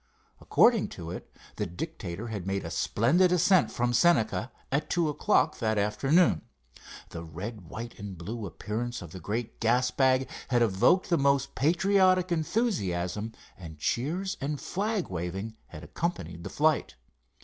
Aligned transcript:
According 0.39 0.87
to 0.97 1.11
it, 1.11 1.31
the 1.57 1.67
Dictator 1.67 2.29
had 2.29 2.47
made 2.47 2.65
a 2.65 2.71
splendid 2.71 3.31
ascent 3.31 3.69
from 3.69 3.93
Senca 3.93 4.49
at 4.71 4.89
two 4.89 5.09
o'clock 5.09 5.59
that 5.59 5.77
afternoon. 5.77 6.41
The 7.09 7.23
red, 7.23 7.69
white 7.69 7.99
and 7.99 8.17
blue 8.17 8.47
appearance 8.47 9.03
of 9.03 9.11
the 9.11 9.19
great 9.19 9.59
gas 9.59 9.91
bag 9.91 10.27
had 10.47 10.63
evoked 10.63 11.11
the 11.11 11.19
most 11.19 11.53
patriotic 11.53 12.31
enthusiasm, 12.31 13.33
and 13.55 13.77
cheers 13.77 14.37
and 14.41 14.59
flag 14.59 15.07
waving 15.09 15.55
had 15.67 15.83
accompanied 15.83 16.43
the 16.43 16.49
flight. 16.49 16.95